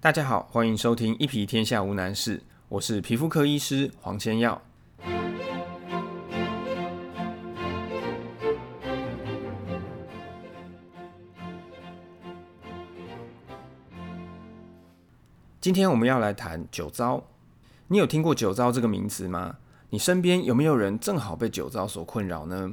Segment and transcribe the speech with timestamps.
[0.00, 4.62] 大家好，欢迎收听一皮天下无难事，我是皮肤科医师黄千耀。
[15.60, 17.24] 今天我们要来谈酒糟。
[17.88, 19.56] 你有听过酒糟这个名词吗？
[19.90, 22.72] 你身边有没有人正好被酒糟所困扰呢？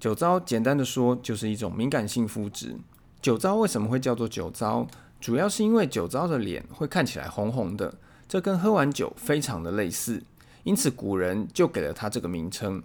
[0.00, 2.78] 酒糟简单的说，就是一种敏感性肤质。
[3.20, 4.86] 酒糟为什么会叫做酒糟？
[5.24, 7.94] 主要是因为酒糟的脸会看起来红红的，
[8.28, 10.22] 这跟喝完酒非常的类似，
[10.64, 12.82] 因此古人就给了它这个名称。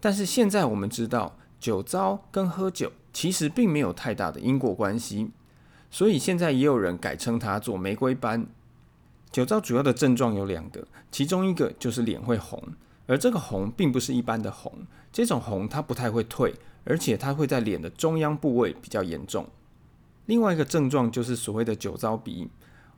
[0.00, 5.32] 但是现在我们知道，酒糟跟喝酒其实并没有太大的因果关系，
[5.90, 8.46] 所以现在也有人改称它做玫瑰斑。
[9.30, 12.58] 酒糟主要的症状有两个，其中一个就是脸会红，
[13.06, 14.72] 而这个红并不是一般的红，
[15.12, 19.46] 这种红它不太会退，而且它会在脸的中央部位比较严重。
[20.26, 22.48] 另外一个症状就是所谓的酒糟鼻，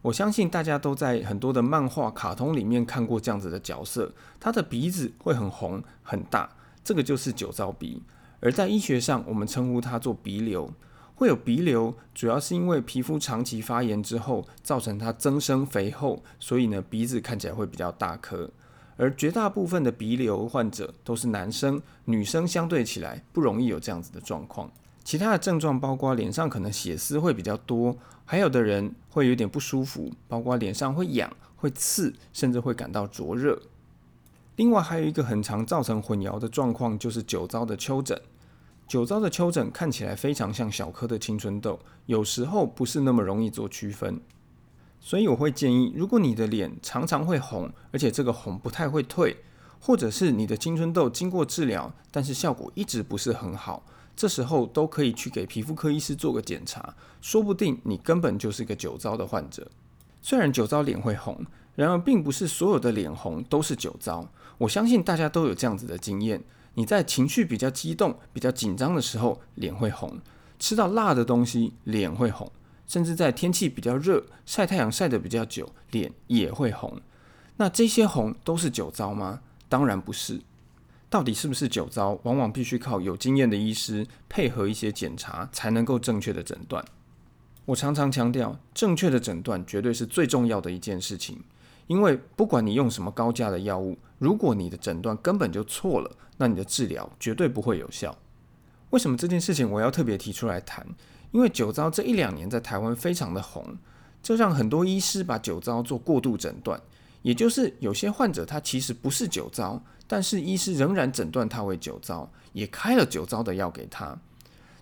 [0.02, 6.48] 我相信大家都在很多的漫画、卡通里面看过这样子的角色，他的鼻子会很红很大，
[6.84, 8.02] 这个就是酒糟鼻。
[8.40, 10.70] 而在医学上，我们称呼它做鼻瘤。
[11.16, 18.50] 会有鼻瘤，主要是因为皮肤长期发炎之后，造成它增生肥厚，所以呢鼻子看起来会比较大颗。
[18.96, 24.70] 而绝大部分的鼻瘤患者都是男生，女生相对起来不容易有这样子的状况。
[25.04, 33.60] 其他的症状包括脸上可能血丝会比较多，还有的人会有点不舒服，包括脸上会痒、会刺，甚至会感到灼热。
[34.56, 38.20] 另外还有一个很常造成混淆的状况，就是酒糟的丘疹。
[38.86, 44.20] 酒糟的丘疹看起来非常像小颗的青春痘，有时候不是那么容易做区分，
[45.00, 49.38] 所以我会建议，如果你的脸常常会红，而且这个红不太会退，
[49.80, 53.82] 或者是你的青春痘经过治疗，但是效果一直不是很好，
[54.16, 59.68] 这时候都可以去给皮肤科医师做个检查，说不定你根本就是个酒糟的患者。
[60.22, 66.42] 虽然酒糟脸会红，然而并不是所有的脸红都是酒糟，我相信大家都有这样子的经验。
[66.74, 70.18] 你在情绪比较激动、比较紧张的时候，脸会红；
[70.58, 72.48] 吃到辣的东西，脸会红；
[72.86, 77.00] 甚至在天气比较热、晒太阳晒得比较久，脸也会红。
[77.56, 79.40] 那这些红都是酒糟吗？
[79.68, 80.40] 当然不是。
[81.14, 86.84] 到底是不是酒糟，往往必须靠有经验的医师配合一些检查，才能够正确的诊断。
[87.66, 91.40] 我常常强调，正确的诊断绝对是最重要的一件事情。
[91.86, 98.18] 因为不管你用什么高价的药物，如果你的诊断根本就错了，那你的治疗绝对不会有效。
[98.90, 100.84] 为什么这件事情我要特别提出来谈？
[101.30, 103.78] 因为酒糟这一两年在台湾非常的红，
[104.20, 106.82] 这让很多医师把酒糟做过度诊断，
[107.22, 114.16] 也就是有些患者他其实不是酒糟，但是医师仍然诊断他为酒糟，也开了酒糟的药给他。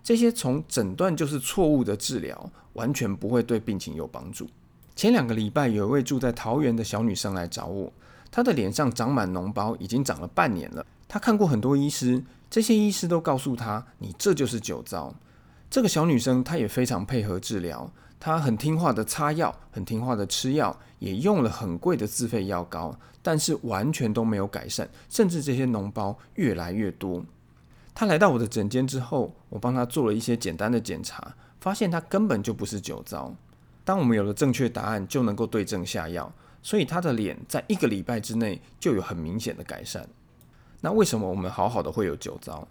[0.02, 4.48] 这些从诊断就是错误的治疗，完全不会对病情有帮助。
[4.96, 7.92] 前两个礼拜，有一位住在桃园的小女生来找我，
[8.30, 10.84] 她的脸上长满脓包，已经长了半年了。
[11.06, 15.14] 她看过很多医师，这些医师都告诉她：“你这就是酒糟。”
[15.72, 17.90] 这个小女生她也非常配合治疗，
[18.20, 27.24] 她很听话的擦药，很听话的吃药，也用了很贵的自费药膏，但是完全都没有改善，甚至这些脓包越来越多。
[27.94, 33.34] 她来到我的诊间之后，我帮她做了一些简单的检查，发现她根本就不是酒糟。
[33.82, 36.30] 当我们有了正确答案，就能够对症下药，
[36.62, 40.06] 所以她的脸在一个礼拜之内就有很明显的改善。
[40.82, 42.68] 那为什么我们好好的会有酒糟？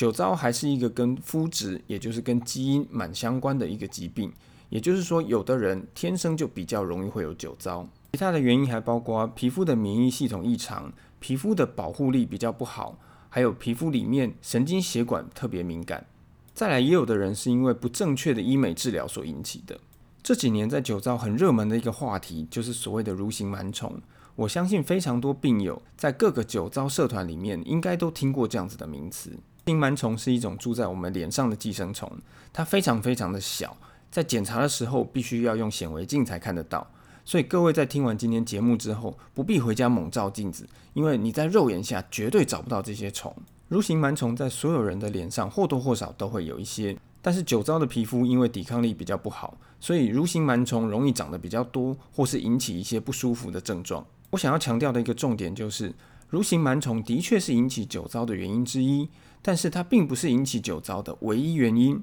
[0.00, 4.32] 酒糟还是一个跟肤质，也就是跟基因蛮相关的一个疾病。
[4.70, 7.86] 也就是说，有的人天生就比较容易会有酒糟。
[8.12, 12.96] 其他的原因还包括皮肤的免疫系统异常、皮肤的保护力比较不好，
[13.28, 16.06] 还有皮肤里面神经血管特别敏感。
[16.54, 19.78] 再来，也有的人是因为不正确的医美治疗所引起的。
[20.22, 24.00] 这几年在酒糟很热门的一个话题，就是所谓的蠕形螨虫。
[24.36, 29.36] 我相信非常多病友在各个酒糟社团里面，应该都听过这样子的名词。
[29.70, 32.10] 蠕形螨虫是一种住在我们脸上的寄生虫，
[32.52, 33.76] 它非常非常的小，
[34.10, 36.84] 在检查的时候必须要用显微镜才看得到。
[37.24, 43.32] 所以各位在听完今天节目之后，不必回家猛照镜子，因为你在肉眼下绝对找不到这些虫。
[43.70, 46.96] 蠕形螨虫在所有人的脸上或多或少都会有一些。
[47.22, 54.04] 但是酒糟的皮肤因为抵抗力比较不好，所以蠕形螨虫容易长得比较多，或是引起一些不舒服的症状。
[54.30, 55.94] 我想要强调的一个重点就是，
[56.32, 59.08] 蠕形螨虫的确是引起酒糟的原因之一，
[59.42, 62.02] 但是它并不是引起酒糟的唯一原因。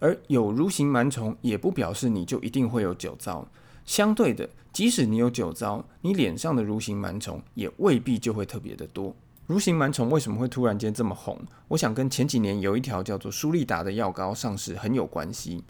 [0.00, 3.48] 而有蠕形螨虫也不表示你就一定会有酒糟。
[3.84, 9.14] 相对的，即使你有酒糟，你脸上的蠕形螨虫也未必就会特别的多。
[9.48, 11.40] 蠕形螨虫为什么会突然间这么红？
[11.68, 15.64] 我想跟前几年有一条叫做舒利达的药膏上市很有关系。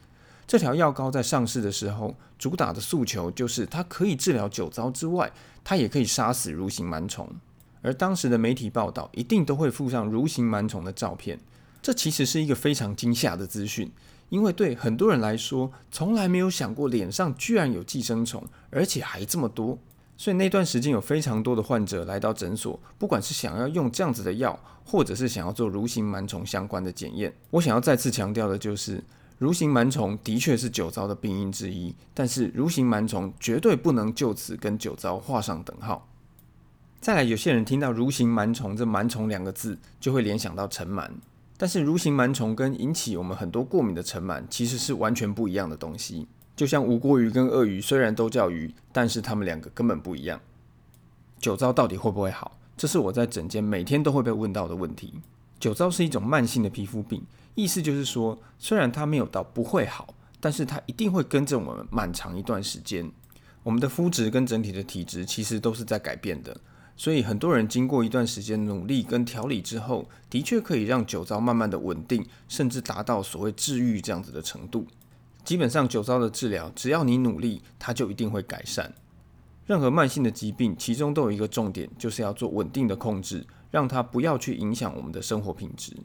[0.46, 5.32] 这条药膏在上市的时候，主打的诉求就是它可以治疗酒糟之外，
[5.62, 7.28] 它也可以杀死蠕形螨虫。
[7.82, 11.38] 而当时的媒体报道一定都会附上蠕形螨虫的照片。
[11.80, 13.90] 这其实是一个非常惊吓的资讯，
[14.28, 19.78] 因为对很多人来说，从来没有想过脸上居然有寄生虫，而且还这么多。
[20.16, 27.32] 所以那段时间有非常多的患者来到诊所，不管是想要用这样子的药，或者是想要做蠕形螨虫相关的检验。
[27.50, 29.02] 我想要再次强调的就是，
[29.38, 36.08] 蠕形螨虫的确是酒糟的病因之一，但是蠕形螨虫绝对不能就此跟酒糟画上等号。
[37.00, 41.08] 再来，有些人听到蠕形螨虫这螨虫两个字，就会联想到尘螨。
[41.56, 46.26] 但是，蠕形螨虫跟引起我们很多过敏的尘螨其实是完全不一样的东西。
[46.56, 50.40] 就像无锅鱼跟鳄鱼虽然都叫鱼，但是它们两个根本不一样。
[51.38, 52.58] 酒糟到底会不会好？
[52.76, 55.14] 这是我在诊间每天都会被问到的问题。
[55.60, 57.24] 酒糟是一种慢性的皮肤病，
[57.54, 63.08] 意思就是说，虽然它没有到不会好，但是它一定会跟着我们蛮长一段时间。
[63.62, 66.56] 我们的肤质跟整体的体质其实都是在改变的。
[66.98, 74.84] 所以很多人经过一段时间努力跟调理之后，的确可以让酒糟慢慢的稳定，甚至达到所谓治愈这样子的程度。
[75.44, 78.92] 基本上酒糟的治疗，只要你努力，它就一定会改善。
[79.64, 85.96] 任何慢性的疾病，其中都有一个重点，就是要做稳定的控制，让它不要去影响我们的生活品质。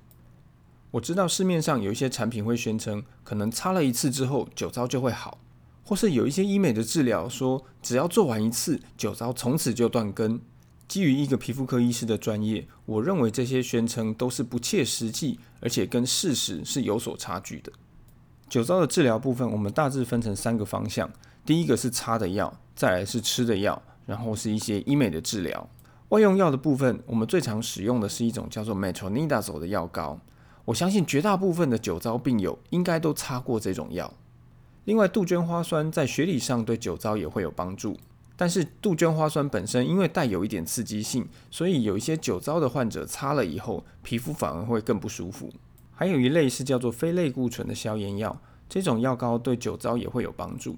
[0.92, 5.40] 我知道市面上有一些产品会宣称，可能擦了一次之后酒糟就会好，
[5.84, 10.40] 或是有一些医美的治疗说，只要做完一次，酒糟从此就断根。
[10.88, 17.72] 基于一个皮肤科医师的专业，我认为这些宣称都是不切实际，而且跟事实是有所差距的。
[18.50, 21.10] 酒糟的治疗部分，我们大致分成三个方向：
[21.46, 25.68] 第一个是擦的药，再来是吃的药，然后是一些医美的治疗。
[26.10, 30.20] 外用药的部分，我们最常使用的是一种叫做 Metronidazole 的药膏。
[30.66, 34.14] 我相信绝大部分的酒糟病友应该都擦过这种药。
[34.86, 37.98] 另外，杜鹃花酸在学理上对酒糟也会有帮助。
[38.44, 45.50] 但是杜鹃花酸本身因为带有一点刺激性，所以有一些酒糟的患者擦了以后，皮肤反而会更不舒服。
[45.94, 50.76] 还有一类是叫做非类固醇的消炎药，这种药膏对酒糟也会有帮助。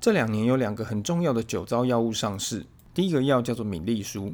[0.00, 2.64] 这两年有两个很重要的酒糟药物上市，
[2.94, 4.32] 第一个药叫做敏利舒。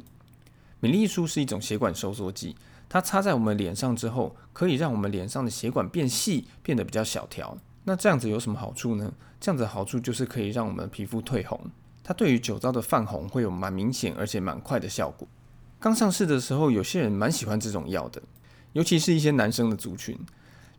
[0.79, 2.55] 敏利舒是一种血管收缩剂，
[2.87, 7.57] 它擦在我们脸上之后，可以让我们脸上的血管变细，变得比较小条。
[7.83, 9.11] 那这样子有什么好处呢？
[9.41, 11.59] 这样子的好处就是可以让我们皮肤褪红。
[12.03, 15.27] 它对于酒糟的泛红会有蛮明显而且蛮快的效果。
[15.79, 18.21] 刚上市的时候，有些人蛮喜欢这种药的，
[18.73, 20.17] 尤其是一些男生的族群。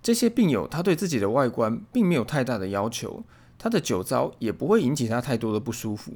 [0.03, 3.25] 这些病友他对自己的外观并没有太大的要求，
[3.59, 6.13] 他的酒糟也不会引起他太多的不舒服。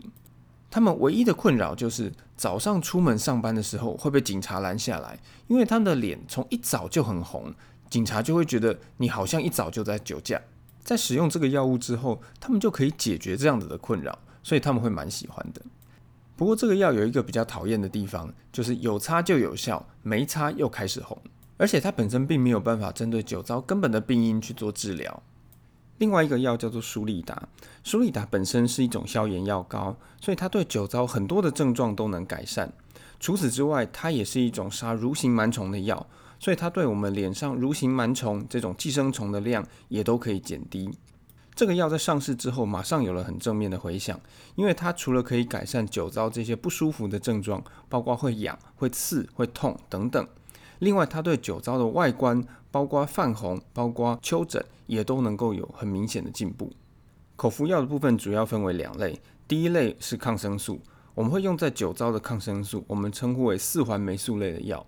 [0.68, 7.54] 他们唯一的困扰就是早上出门上班的时候会被警察拦下来，因为他们的脸从一早就很红，
[7.88, 10.40] 警察就会觉得你好像一早就在酒驾。
[10.82, 14.18] 在使用这个药物之后，他们就可以解决这样子的困扰。
[14.46, 15.60] 所以他们会蛮喜欢的。
[16.36, 21.20] 不过这个药有一个比较讨厌的地方，就是有擦就有效，没擦又开始红，
[21.56, 25.20] 而且它本身并没有办法针对酒糟根本的病因去做治疗。
[25.98, 27.48] 另外一个药叫做舒利达，
[27.82, 32.72] 舒利达本身是一种消炎药膏，所以它对酒糟很多的症状都能改善。
[33.18, 36.06] 除此之外，它也是一种杀蠕形螨虫的药，
[36.38, 40.88] 所以它对我们脸上蠕形螨虫这种寄生虫的量也都可以减低。
[41.56, 44.20] 这个药在上市之后，马上有了很正面的回响，
[44.56, 50.28] 因为它除了可以改善酒糟这些不舒服的症状，包括会痒、会刺、会痛等等，
[50.80, 56.70] 另外它对酒糟的外观，包括泛红、包括丘疹，也都能够有很明显的进步。
[57.36, 60.78] 口服药的部分主要分为两类，第一类是抗生素，
[61.14, 64.84] 我们会用在酒糟的抗生素，我们称呼为四环霉素类的药。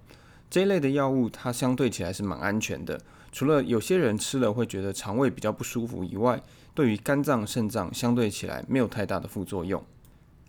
[0.50, 6.42] 这一类的药物，它相对起来是蛮安全的，除了有些人吃了会觉得肠胃比较不舒服以外，
[6.74, 9.84] 对于肝脏、肾脏相对起来没有太大的副作用。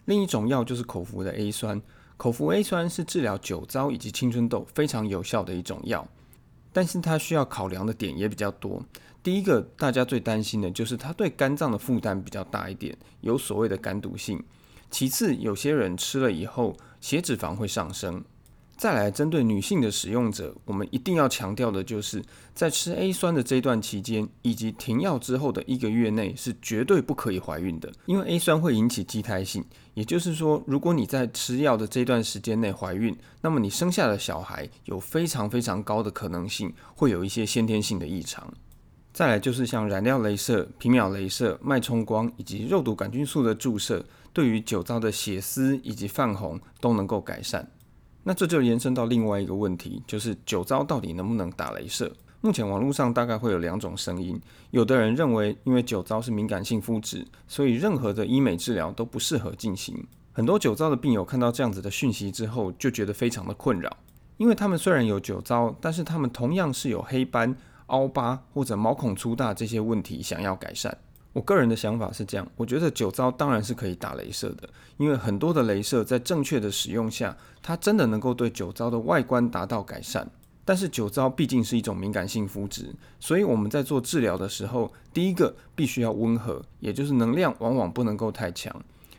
[0.06, 1.82] 另一种药就是口服的 A 酸，
[2.18, 6.08] 口服 A 酸是治疗酒糟以及青春痘非常有效的一种药，
[6.74, 8.84] 但是它需要考量的点也比较多。
[9.22, 14.42] 第一个，大家最担心的就是它对肝脏的负担比较大一点，有所谓的肝毒性。
[14.90, 18.24] 其次，有些人吃了以后血脂肪会上升。
[18.80, 27.92] 再来，针对女性的使用者，我们一定要强调的就是，在吃 A 酸的这段期间，以及停药之后的一个月内，是绝对不可以怀孕的。
[28.06, 38.50] 因为 A 酸会引起畸胎性，也就是说，如果你在吃药的这段时间内怀孕，那么你生下的小孩有非常非常高的可能性会有一些先天性的异常。
[39.12, 47.70] 再来就是像燃料镭射、皮秒镭射、脉冲光以及肉毒杆菌素的注射，对于酒糟的血丝以及泛红都能够改善。
[48.24, 52.12] 那这就延伸到另外一个问题，就是酒糟到底能不能打镭射？
[52.42, 54.40] 目前网络上大概会有两种声音，
[54.72, 60.06] 有的人认为，因为酒糟是敏感性肤质，所以任何的医美治疗都不适合进行。
[60.32, 63.98] 很多酒糟的病友看到这样子的讯息之后，就觉得非常的困扰，
[64.38, 67.54] 因为他们虽然有酒糟，但是他们同样是有黑斑、
[67.88, 70.98] 凹疤或者毛孔粗大这些问题想要改善。
[71.34, 74.68] 我个人的想法是这样，我觉得酒糟当然是可以打镭射的，
[74.98, 80.30] 因为很多的镭射在正确的使用下，它真的能够对酒糟的外观达到改善。
[80.66, 88.72] 但是酒糟毕竟是一种敏感性肤质，所以我们在做治疗的时候，第一个必须要温和，也就是能量往往不能够太强；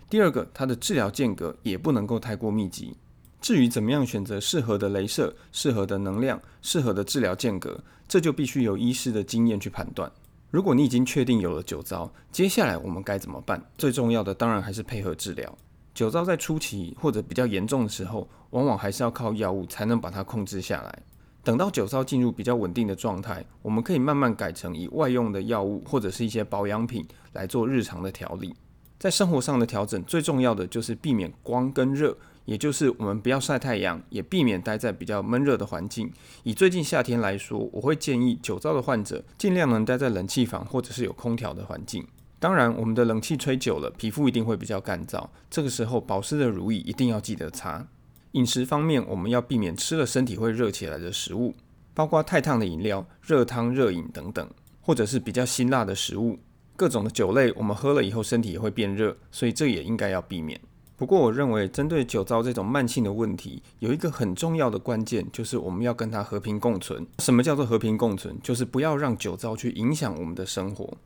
[0.09, 2.97] 第二个，它的治疗间隔也不能够太过密集。
[3.41, 10.13] 至于怎么样选择适合的镭射、适合的能量、适合的治疗间隔，这就必须由医师的经验去判断。
[10.51, 13.63] 如果你已经确定有了酒糟，接下来我们该怎么办？
[13.79, 15.57] 最重要的当然还是配合治疗。
[15.95, 21.03] 酒糟在初期或者比较严重的时候，往往还是要靠药物才能把它控制下来。
[21.45, 28.53] 等到酒糟进入比较稳定的状态，我们可以慢慢改成以外用的药物或者是一些保养品来做日常的调理。
[28.99, 36.11] 在生活上的调整，最重要的就是避免光跟热，也就是我们不要晒太阳，也避免待在比较闷热的环境。
[36.43, 42.07] 以最近夏天来说，我会建议酒糟的患者尽量能待在冷气房或者是有空调的环境。
[42.39, 47.87] 当然，我们的冷气吹久了，皮肤一定会比较干燥，这个时候保湿的乳液一定要记得擦。
[48.33, 51.55] 饮食方面，我们要避免吃了身体会热起来的食物，
[51.93, 54.49] 包括太烫的饮料、热汤、热饮等等，
[54.81, 56.39] 或者是比较辛辣的食物。
[56.77, 60.59] 各种的酒类，我们喝了以后身体也会变热，所以这也应该要避免。
[61.01, 67.07] 不过，我认为针对酒糟这种慢性的问题，有一个很重要的关键，就是我们要跟它和平共存。
[67.21, 68.37] 什么叫做和平共存？
[68.43, 70.99] 就是不要让酒糟去影响我们的生活。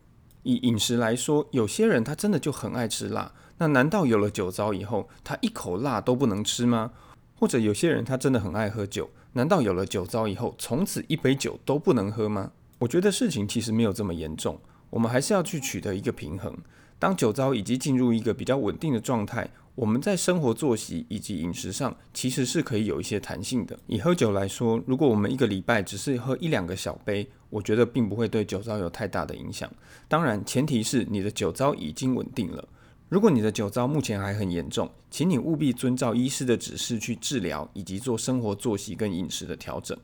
[0.43, 6.91] 以饮食来说，有些人他真的就很爱吃辣，那难道有了酒糟以后，他一口辣都不能吃吗？
[7.37, 12.51] 或者有些人他真的很爱喝酒，难道有了酒糟以后，从此一杯酒都不能喝吗？
[12.81, 14.59] 我觉得事情其实没有这么严重，
[14.91, 16.53] 我们还是要去取得一个平衡。
[16.99, 23.77] 当酒糟已经进入一个比较稳定的状态，我们在生活作息以及饮食上其实是可以有一些弹性的。
[23.89, 29.69] 以喝酒来说，如果我们一个礼拜只是喝一两个小杯，我觉得并不会对酒糟有太大的影响。
[30.07, 32.69] 当然，前提是你的酒糟已经稳定了。
[33.09, 39.97] 如果你的酒糟目前还很严重，请你务必遵照医师的指示去治疗，以及做生活作息跟饮食的调整。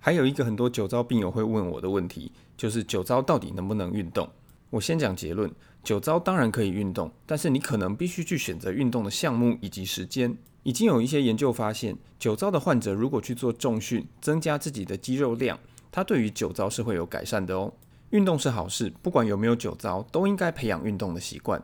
[0.00, 4.28] 还有一个很多酒糟病友会问我的问题，就是酒糟到底能不能运动？
[4.70, 5.50] 我先讲结论：
[5.82, 10.36] 酒糟当然可以运动，但是你可能必须去选择运动的项目以及时间。
[10.62, 15.58] 已经有一些研究发现，酒糟的患者如果去做重训，增加自己的肌肉量，
[15.90, 17.72] 它对于酒糟是会有改善的哦。
[18.10, 21.60] 运动是好事，不管有没有酒糟，都应该培养运动的习惯。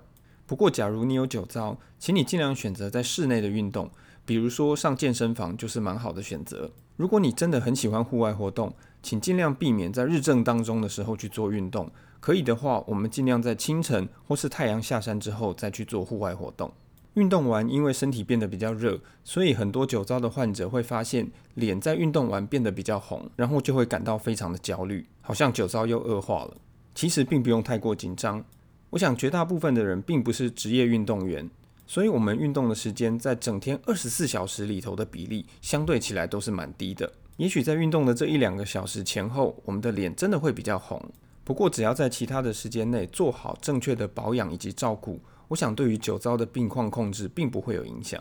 [0.47, 3.89] 不过，假如你有酒糟，请你尽量选择在室内的运动，
[4.25, 6.73] 比如说上健身房就是蛮好的选择。
[6.97, 11.91] 如果你真的很喜欢户外活动，请尽量避免在日正当中的时候去做运动。
[12.21, 16.73] 可以的话，我们尽量在清晨或是太阳下山之后再去做户外活动。
[17.15, 26.57] 运动完，因为身体变得比较热，所以很多酒糟的患者会发现脸在运动完变得比较红，然后就会感到非常的焦虑，好像酒糟又恶化了。
[26.95, 28.45] 其实并不用太过紧张。
[28.91, 31.49] 我想绝大部分的人并不是职业运动员，
[31.87, 37.13] 所以我们运动的时间在整天二十四小时里头的比例相对起来都是蛮低的。
[37.39, 41.01] 也许在运动的这一两个小时前后，我们的脸真的会比较红。
[41.45, 48.21] 不过只要在其他的时间内做好正确的保养以及照顾，我想对于酒糟的病况控制并不会有影响。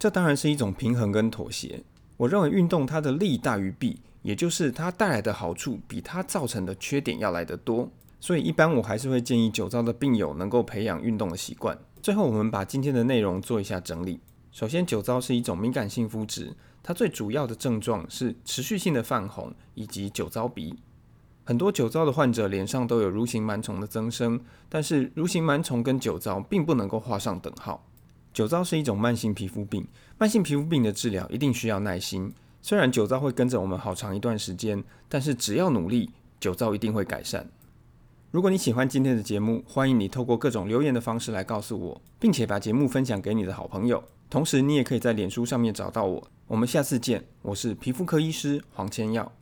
[0.00, 1.80] 这当然是一种平衡跟妥协。
[2.16, 7.88] 我认为运动它的利大于弊，也就是它带来的好处比它造成的缺点要来得多。
[8.18, 11.78] 所以，一般我还是会建议酒糟的病友能够培养运动的习惯。
[12.02, 14.18] 最后，我们把今天的内容做一下整理。
[14.50, 16.52] 首先，酒糟是一种敏感性肤质，
[16.86, 20.72] 它最主要的症状是持续性的泛红以及酒糟鼻。
[21.42, 27.84] 很多酒糟的患者脸上都有蠕形螨虫的增生，但是蠕形螨虫跟酒糟并不能够画上等号。
[28.32, 29.84] 酒糟是一种慢性皮肤病，
[30.16, 32.32] 慢性皮肤病的治疗一定需要耐心。
[32.62, 37.50] 虽然酒糟会跟着我们好长一段时间，但是只要努力，酒糟一定会改善。
[38.30, 44.04] 如果你喜欢今天的节目，欢迎你透过各种留言的方式来告诉我，并且把节目分享给你的好朋友。
[44.30, 46.28] 同时，你也可以在脸书上面找到我。
[46.48, 49.32] 我们下次见，我是皮肤科医师黄千耀。